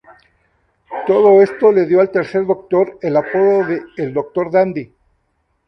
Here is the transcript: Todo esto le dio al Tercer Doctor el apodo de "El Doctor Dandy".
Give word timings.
Todo 1.05 1.43
esto 1.43 1.71
le 1.71 1.85
dio 1.85 2.01
al 2.01 2.09
Tercer 2.09 2.43
Doctor 2.43 2.97
el 3.03 3.15
apodo 3.15 3.67
de 3.67 3.83
"El 3.97 4.11
Doctor 4.15 4.49
Dandy". 4.49 4.91